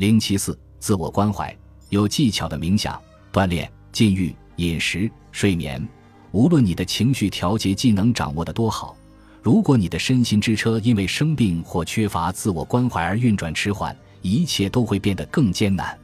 [0.00, 1.54] 零七四，自我关怀，
[1.90, 2.98] 有技巧的冥想、
[3.30, 5.86] 锻炼、禁欲、饮食、睡眠。
[6.32, 8.96] 无论你的情绪调节技能掌握得多好，
[9.42, 15.94] 如果你的身心之车因为生病或缺乏自我关怀而运转迟缓，一切都会变得更艰难。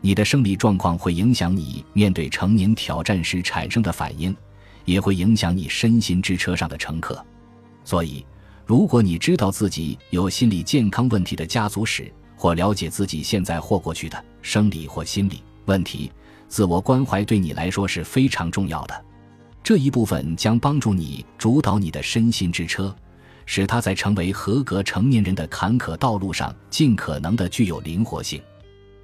[0.00, 4.32] 你的生理状况会影响你面对成年挑战时产生的反应，
[4.84, 7.20] 也会影响你身心之车上的乘客。
[7.84, 8.24] 所以，
[8.64, 12.08] 如果你知道自己有心理健康问题的家族史，
[12.42, 16.10] 或了解自己现在或过去的生理或心理问题，
[16.48, 19.04] 自我关怀对你来说是非常重要的。
[19.62, 22.92] 这一部分将帮助你主导你的身心之车，
[23.46, 28.42] 使它在成为合格成年人的坎坷道路上尽可能的具有灵活性。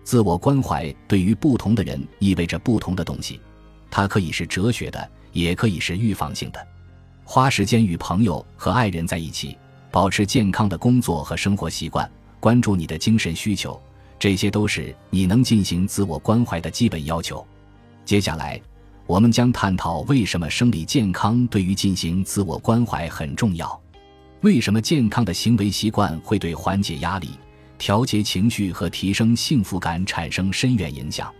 [0.02, 3.40] 自我关怀对于不同的人意味着不同的东西，
[3.88, 6.58] 它可以是哲学的，也可以是预防性的。
[7.22, 9.56] 花时间与朋友和爱人在一起，
[9.92, 13.80] 保持健康的工作和生活习惯，关注你的精神需求，
[14.18, 17.46] 这些都是你能进行自我关怀的基本要求。
[18.04, 18.60] 接下来。
[19.08, 23.80] 我们将探讨为什么生理健康对于进行自我关怀很重要，
[24.42, 27.30] 为什么健康的行为习惯会对缓解压力、
[27.78, 31.32] 调节情绪和提升幸福感产生深远影响。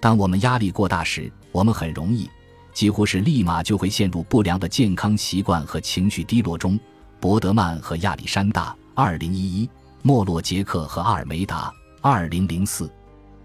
[0.00, 2.30] 当我们压力过大时，我们很容易，
[2.72, 6.80] 几乎是立马就会陷入不良的健康习惯和情绪低落中。
[7.20, 9.68] 伯德曼和亚历山大，二零一一；
[10.04, 12.90] 莫洛杰克和阿尔梅达，二零零四。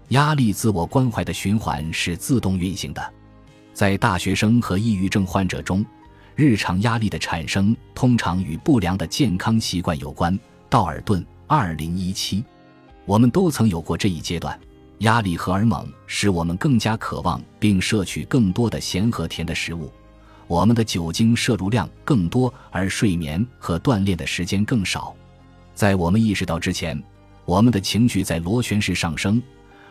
[0.08, 3.14] 压力自我关怀的循环是自动运行的。
[3.72, 5.86] 在大学生和抑郁症患者中，
[6.34, 10.36] 日常压力的产生通常与不良的健康习惯有关。
[10.68, 12.44] 道尔顿，二零一七。
[13.04, 14.58] 我们都曾有过这一阶段，
[14.98, 19.92] 压力荷尔蒙使我们更加渴望并摄取更多的咸和甜的食物，
[20.48, 25.14] 我们的酒精摄入量更多，而睡眠和锻炼的时间更少。
[25.78, 27.00] 在我们意识到之前，
[27.44, 29.40] 我们的情绪在螺旋式上升，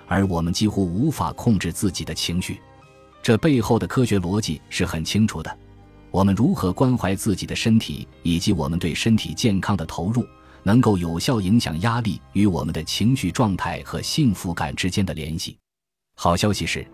[0.06, 2.60] 而我们几乎无法控制自己的情绪。
[3.24, 5.58] 这背后的科学逻辑是很清楚的。
[6.12, 10.28] 我们如何关怀自己的身体，以及我们对身体健康的投入，
[10.62, 15.58] 能够有效影响压力与我们的情绪状态和幸福感之间的联系。
[16.16, 16.86] 好消息是，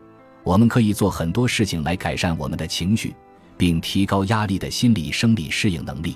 [0.43, 3.15] 我们可以做很多事情来改善我们的情绪，
[3.57, 6.15] 并提高压力的心理生理适应能力。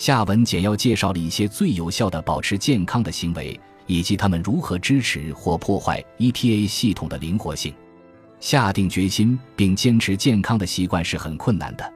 [0.00, 7.74] 下文简要介绍了一些最有效的保持健康的行为，以及他们如何支持或破坏 ETA 系统的灵活性。
[8.40, 11.92] 下定决心并坚持健康的习惯是很困难的，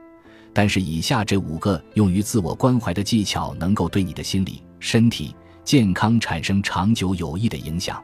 [0.53, 7.99] 但是以下这五个用于自我关怀的技巧能够对你的心理、身体健康产生长久有益的影响。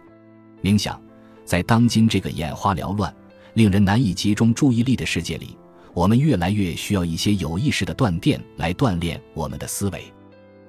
[0.63, 0.99] 冥想，
[1.45, 3.15] 在当今这个眼花缭乱、
[3.53, 5.55] 令人难以集中注意力的世界里，
[5.93, 10.03] 我们越来越需要一些有意识的断电来锻炼我们的思维。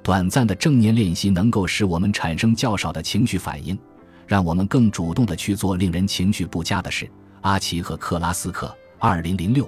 [0.02, 3.78] 短暂的正念练习能够使我们产生较少的情绪反应，
[4.26, 7.08] 让我们更主动地去做令人情绪不佳的事。
[7.42, 9.64] 阿奇和克拉斯克，二零零六；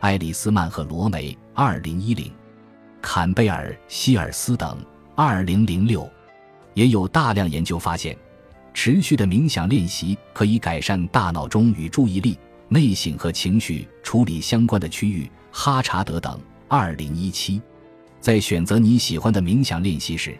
[0.00, 2.30] 爱丽丝曼和罗梅，二零一零；
[3.00, 4.78] 坎贝尔、希尔斯等，
[5.14, 6.08] 二零零六。
[6.74, 8.16] 也有大量研究发现，
[8.72, 15.30] 持续的冥想练习可以改善大脑中与注意力、内省和情绪处理相关的区域。
[15.50, 17.60] 哈查德等，二零一七。
[18.20, 20.36] 在选择你喜欢的冥想练习时，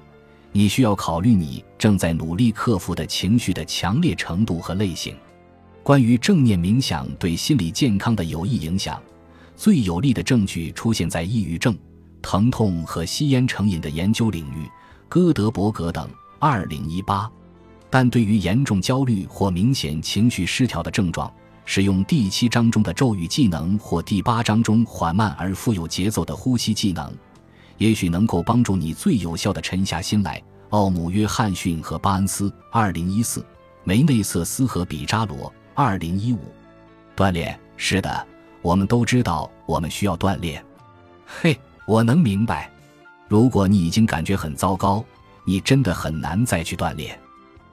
[0.52, 5.16] 你需要考虑你正在努力克服的情绪的强烈程度和类型。
[5.82, 9.02] 关于正念冥想对心理健康的有益影响，
[9.56, 11.76] 最有力的证据出现在抑郁症、
[12.20, 14.68] 疼痛和吸烟成瘾的研究领域。
[15.08, 16.08] 戈德伯格等，
[16.38, 17.28] 二零一八。
[17.88, 21.32] 但对于严重焦虑或明显情绪失调的症状，
[21.70, 27.12] 使用第七章中的咒语技能或第八章中缓慢而富有节奏的呼吸技能，
[27.76, 30.42] 也许能够帮助你最有效的沉下心来。
[30.70, 33.44] 奥姆约翰逊和巴恩斯，二零一四。
[33.84, 35.52] 梅内瑟斯和比扎罗。
[35.74, 36.38] 二零一五，
[37.14, 38.26] 锻炼是的，
[38.62, 40.64] 我们都知道我们需要锻炼。
[41.26, 41.54] 嘿，
[41.86, 42.70] 我能明白。
[43.28, 45.04] 如果你已经感觉很糟糕，
[45.44, 47.20] 你真的很难再去锻炼。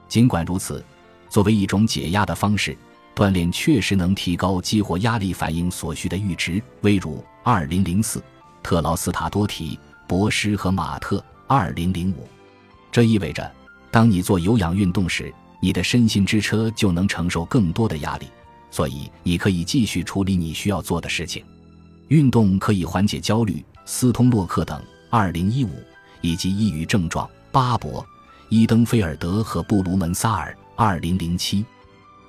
[0.06, 0.84] 尽管如此，
[1.30, 2.76] 作为一种解压的方式，
[3.16, 6.62] 锻炼确实能提高激活压力反应所需的阈值。
[6.82, 8.22] 微如二零零四，
[8.62, 9.76] 特劳斯塔多提、
[10.06, 12.28] 博施和马特二零零五。
[12.92, 13.50] 这意味着，
[13.90, 15.34] 当你做有氧运动时。
[15.58, 18.26] 你的身心之车就能承受更多的压力，
[18.70, 21.42] 所以你可以继续处理你需要做的事情。
[22.08, 23.64] 运动可以缓解焦虑。
[23.86, 25.70] 斯通洛克等，二零一五，
[26.20, 27.28] 以及抑郁症状。
[27.50, 28.06] 巴博、
[28.50, 31.64] 伊登菲尔德和布鲁门萨尔，二零零七。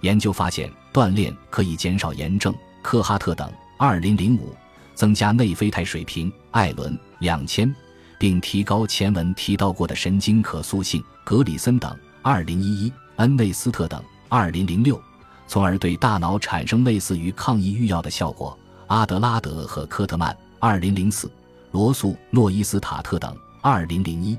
[0.01, 2.53] 研究发现，锻炼可以减少炎症。
[2.81, 4.55] 科哈特等，二零零五，
[4.95, 6.31] 增加内啡肽水平。
[6.51, 7.73] 艾伦，两千，
[8.17, 11.03] 并提高前文提到过的神经可塑性。
[11.23, 12.93] 格里森等，二零一一。
[13.17, 15.01] 恩内斯特等，二零零六，
[15.47, 18.57] 从而对大脑产生类似于抗抑郁药的效果。
[18.85, 21.29] 阿德拉德和科特曼，二零零四，
[21.71, 24.37] 罗素诺伊斯塔特等，二零零一。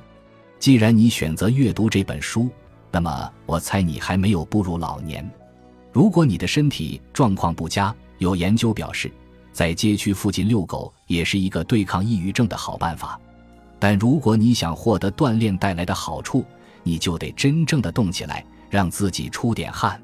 [0.60, 2.48] 既然你选择阅读这本书，
[2.90, 5.28] 那么我猜你还没有步入老年。
[5.98, 9.10] 如果你的身体状况不佳，有研究表示，
[9.52, 13.20] 在街区附近遛狗也是一个对抗抑郁症的好办法。
[13.80, 16.44] 但如果你想获得锻炼带来的好处，
[16.84, 20.00] 你就得真正的动起来，让自己出点汗。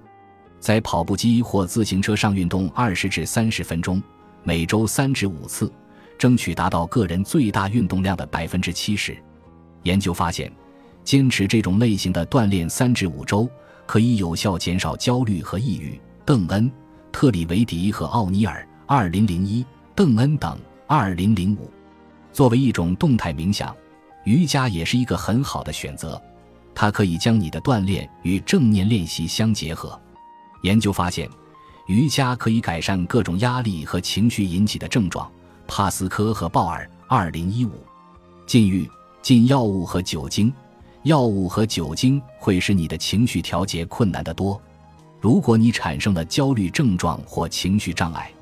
[0.59, 4.03] 在跑步机或自行车上运动二十至三十分钟，
[4.43, 5.73] 每周三至五次，
[6.19, 9.17] 争取达到个人最大运动量的百分之七十。
[9.85, 10.53] 研究发现，
[11.05, 13.49] 坚持这种类型的锻炼三至五周。
[13.87, 16.01] 可以有效减少焦虑和抑郁。
[16.25, 16.71] 邓恩、
[17.13, 19.65] 特里维迪和奥尼尔，二零零一；
[19.95, 21.71] 邓恩等，二零零五。
[22.33, 23.75] 作为一种动态冥想，
[24.25, 26.21] 瑜伽也是一个很好的选择。
[26.75, 30.01] 它可以将你的锻炼与正念练习相结合。
[30.63, 31.29] 研究发现，
[31.87, 35.31] 瑜伽可以改善各种压力和情绪引起的症状。
[35.69, 37.73] 帕斯科和鲍尔，二零一五。
[38.47, 38.91] 禁欲、
[39.23, 40.53] 禁药物和酒精。
[41.05, 44.59] 药物和酒精会使你的情绪调节困难得多。
[45.21, 48.33] 如果你产生了焦虑症状或情绪障碍，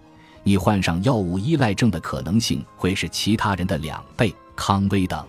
[0.45, 4.33] 你患上药物依赖症的可能性会是其他人的两倍。
[4.55, 5.27] 康威等，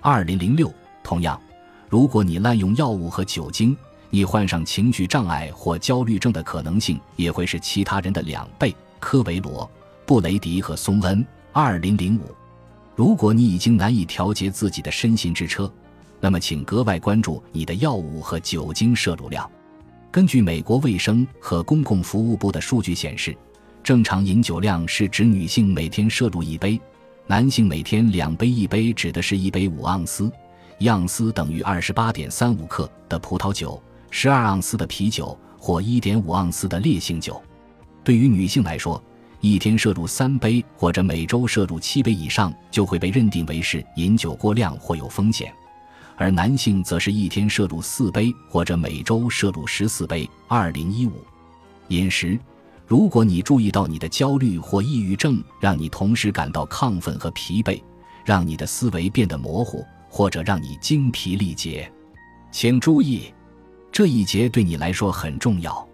[0.00, 0.72] 二零零六。
[1.02, 1.40] 同样，
[1.88, 3.76] 如果你滥用药物和酒精，
[4.08, 8.72] 你患上情绪障碍或焦虑症的可能性也会是其他人的两倍。
[9.00, 9.68] 科维罗、
[10.06, 12.22] 布雷迪和松恩，二零零五。
[12.94, 15.68] 如果你已经难以调节自己的身心之车。
[16.24, 19.50] 那么，请格外关注你的药物和酒精摄入量。
[20.08, 23.36] 根据美国卫生和公共服务部的数据显示，
[23.82, 26.80] 正常饮酒量是指女性每天摄入一杯，
[27.26, 28.46] 男性每天两杯。
[28.46, 30.30] 一杯指的是一杯五盎司，
[30.78, 37.42] 一盎司等于二十八点三五克的葡萄酒，十二盎司的啤酒或一点五盎司的烈性酒。
[38.04, 39.02] 对于女性来说，
[39.40, 45.52] 一天摄入三杯或者每周摄入七杯以上，就会被认定为是饮酒过量或有风险。
[46.16, 50.28] 而男性则是一天摄入四杯，或者每周摄入十四杯。
[50.46, 51.12] 二零一五，
[51.88, 52.38] 饮食。
[52.86, 57.82] 如果你注意到你的焦虑或抑郁症让你同时感到亢奋和疲惫，
[58.24, 61.90] 让你的思维变得模糊，或者让你精疲力竭，
[62.50, 63.32] 请注意，
[63.90, 65.88] 这一节对你来说很重要。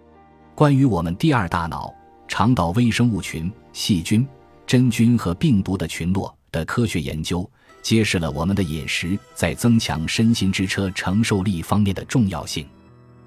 [0.55, 1.93] 关于我们第二大脑——
[2.27, 4.27] 肠道微生物群、细菌、
[4.67, 7.49] 真菌和病毒的群落的科学研究。
[7.81, 12.67] 揭示了我们的饮食在增强身心之车承受力方面的重要性。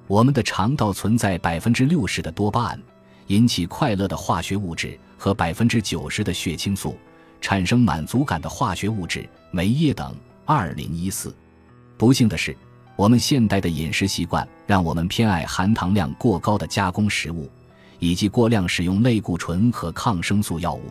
[0.06, 2.82] 我们的肠道存在百分之六十的多巴胺，
[3.28, 6.98] 引起快乐的化学物质和百分之九十的血清素，
[7.40, 10.14] 产生满足感的化学物质酶液等。
[10.44, 11.34] 二零一四，
[11.96, 12.54] 不幸的是，
[12.96, 17.48] 我们现代的饮食习惯让我们偏爱含糖量过高的加工食物，
[18.00, 20.82] 以及过量使用类固醇和抗生素药物。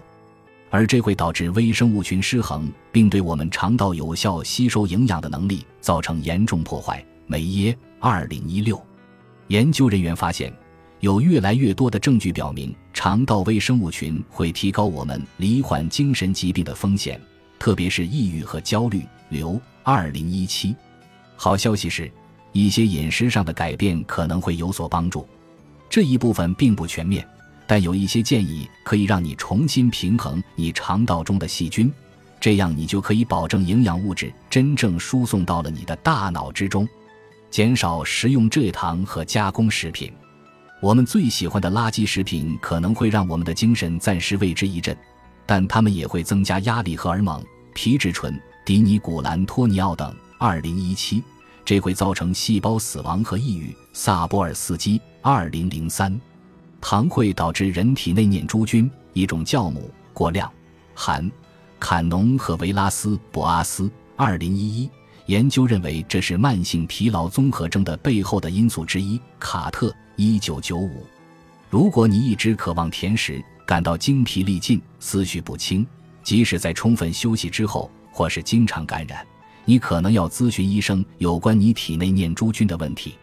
[0.72, 7.06] 而这会导致微生物群失衡，并对我们肠道有效吸收营养的能力造成严重破坏。
[7.28, 8.82] 梅耶，二零一六，
[9.48, 10.52] 研究人员发现，
[11.02, 17.20] 有越来越多的证据表明，肠道微生物群会提高我们罹患精神疾病的风险，
[17.60, 19.04] 特别是抑郁和焦虑。
[19.28, 20.74] 刘，二零一七，
[21.36, 22.10] 好消息是，
[22.54, 25.28] 一些饮食上的改变可能会有所帮助，
[25.90, 27.28] 这一部分并不全面。
[27.72, 31.90] 但有一些建议可以让你重新平衡你肠道中的细菌，
[32.38, 36.86] 这样你就可以保证营养物质真正输送到了你的大脑之中。
[37.50, 40.12] 减少食用蔗糖和加工食品。
[40.82, 44.94] 我们最喜欢的垃圾食品可能会让我们的精神暂时为之一振，
[45.46, 47.42] 但它们也会增加压力荷尔蒙
[47.74, 50.14] 皮质醇、迪尼古兰托尼奥等。
[50.38, 51.24] 二零一七，
[51.64, 53.74] 这会造成细胞死亡和抑郁。
[53.94, 55.00] 萨波尔斯基。
[55.22, 56.20] 二零零三。
[56.82, 60.52] 糖会导致人体内念珠菌一种酵母过量。
[60.94, 61.32] 含
[61.80, 64.90] 坎农和维拉斯博阿斯，二零一一
[65.28, 69.20] 研究认为这是慢性疲劳综合征的背后的因素之一。
[69.40, 71.06] 卡特，一九九五。
[71.70, 75.88] 如果你一直渴望甜食，感到精疲力尽、思绪不清，
[76.22, 79.26] 即使在充分休息之后，或是经常感染，
[79.64, 83.16] 你可能要咨询医生有关你体内念珠菌的问题。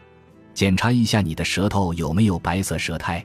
[0.54, 3.24] 检查一下你的舌头有没有白色舌苔。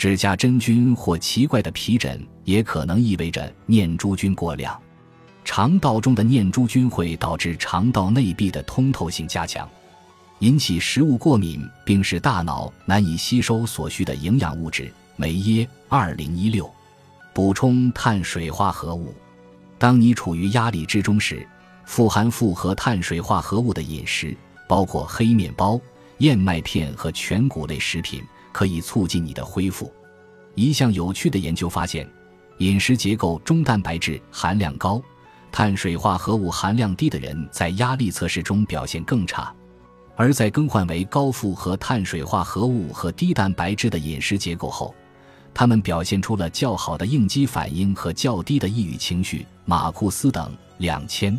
[0.00, 4.80] 指甲真菌或奇怪的皮疹也可能意味着念珠菌过量。
[5.44, 9.68] 肠道中的念珠菌会导致肠道内壁的通透性加强，
[10.38, 14.90] 引起食物过敏，并使大脑难以吸收所需的营养物质。
[15.16, 16.66] 梅耶，二零一六。
[17.34, 19.14] 补充碳水化合物。
[19.76, 21.46] 当你处于压力之中时，
[21.84, 24.34] 富含复合碳水化合物的饮食，
[24.66, 25.78] 包括黑面包、
[26.20, 29.92] 燕麦片和全谷类食品可以促进你的恢复。
[30.54, 32.08] 一项有趣的研究发现，
[32.58, 35.02] 饮食结构中蛋白质含量高、
[35.50, 39.54] 碳水化合物含量低的人在压力测试中表现更差，
[40.16, 44.94] 而在更换为高负荷碳水化合物和低蛋白质的饮食结构后，
[45.54, 49.46] 他们表现出了较好的应激反应和较低的抑郁情绪。
[49.64, 51.38] 马库斯等两千。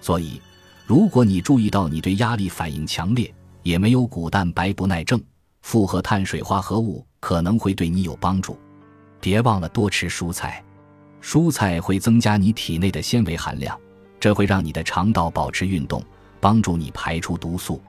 [0.00, 0.40] 所以，
[0.86, 5.22] 如果你注意到你对压力反应强烈，也没有谷蛋白不耐症，
[5.68, 8.58] 复合碳水化合物可能会对你有帮助。
[9.20, 10.64] 别忘了多吃蔬菜，
[11.20, 13.78] 蔬菜会增加你体内的纤维含量，
[14.18, 16.02] 这会让你的肠道保持运动，
[16.40, 17.82] 帮助你排出毒素。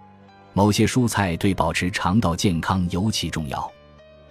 [0.51, 3.71] 某些蔬菜对保持肠道健康尤其重要。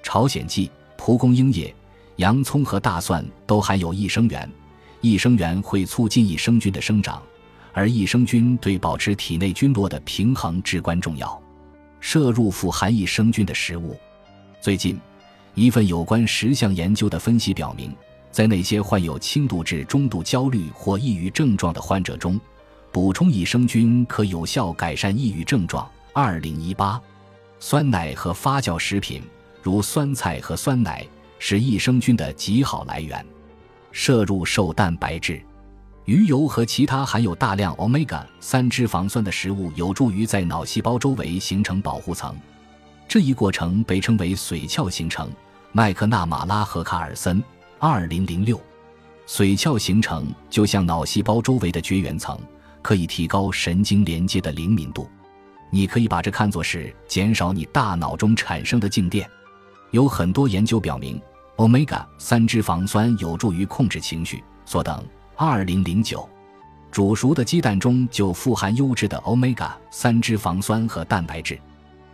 [0.03, 1.75] 朝鲜蓟、蒲公英叶、
[2.17, 4.47] 洋葱和大蒜都含有益生元，
[5.01, 7.23] 益生元会促进益生菌的生长。
[7.73, 11.43] 而益生菌对保持体内菌落的平衡至关重要。
[12.01, 13.97] 摄入富含益生菌的食物。
[14.61, 15.01] 最近，
[15.55, 17.95] 一份有关十项研究的分析表明，
[18.31, 22.41] 在那些患有轻度至中度焦虑或抑郁症状的患者中，
[22.93, 25.89] 补充益生菌可有效改善抑郁症状。
[26.13, 27.01] 二零一八，
[27.61, 29.23] 酸奶和发酵食品，
[29.63, 31.07] 如酸菜和酸奶，
[31.39, 33.25] 是益生菌的极好来源。
[33.93, 35.41] 摄入瘦蛋白质。
[36.09, 42.35] 鱼油和其他含有大量欧米伽三脂肪酸的食物有助于在脑细胞周围形成保护层，
[43.07, 45.31] 这一过程被称为髓鞘形成。
[45.71, 47.45] 麦克纳马拉和卡尔森，
[47.79, 48.59] 二零零六，
[49.27, 52.41] 髓鞘形成就像脑细胞周围的绝缘层，
[52.81, 55.07] 可以提高神经连接的灵敏度。
[55.71, 59.29] 你可以把这看作是减少你大脑中产生的静电。
[59.91, 61.21] 有很多研究表明，
[61.57, 64.43] 欧米伽三脂肪酸有助于控制情绪。
[64.65, 65.05] 所等。
[65.41, 66.29] 二零零九，
[66.91, 71.57] 煮熟的鸡蛋中就富含优质的 omega 三脂肪酸和蛋白质，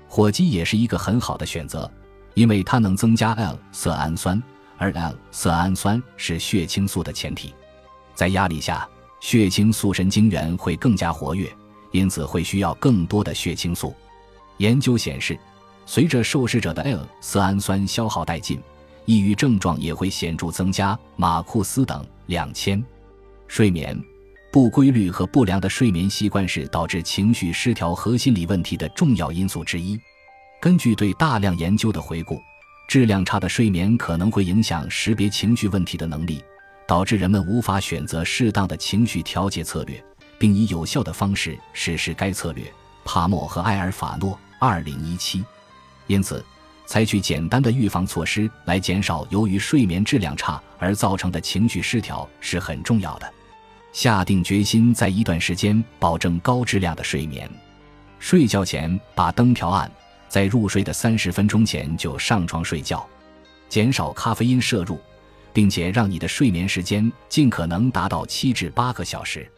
[0.07, 1.91] 火鸡也是一个很好的选择，
[2.35, 4.43] 因为它能增加 L 色氨酸，
[4.77, 7.55] 而 L 色氨酸是血清素的前提。
[8.15, 8.87] 在压力下，
[9.21, 11.51] 血清素神经元会更加活跃，
[11.93, 13.95] 因此会需要更多的血清素。
[14.59, 15.39] 研究显示，
[15.87, 18.61] 随着受试者的 L 色氨酸消耗殆尽，
[19.07, 20.99] 抑郁症状也会显著增加。
[21.17, 22.85] 马库斯等两千。
[23.55, 23.97] 睡眠
[24.51, 29.97] 不规律和不良的睡眠习惯是导致情绪失调和心理问题的重要因素之一。
[30.61, 32.43] 根据对大量研究的回顾，
[32.89, 36.43] 质量差的睡眠可能会影响识别情绪问题的能力，
[36.85, 40.05] 导致人们无法选择适当的情绪调节策略，
[40.37, 42.65] 并以有效的方式实施该策略。
[43.05, 45.45] 帕默和埃尔法诺，二零一七。
[46.09, 46.45] 因此，
[46.87, 53.33] 采取简单的预防措施来减少由于睡眠质量差而造成的情绪失调是很重要的。
[53.95, 57.49] 下定决心在一段时间保证高质量的睡眠，
[58.19, 59.89] 睡觉前把灯调暗，
[60.29, 63.09] 在入睡的三十分钟前就上床睡觉，
[63.69, 64.99] 减少咖啡因摄入，
[65.53, 69.49] 并且让你的睡眠时间尽可能达到七至八个小时。